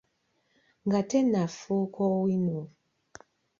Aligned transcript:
Nga 0.85 0.99
tennafuuka 1.09 2.01
Owino. 2.15 2.59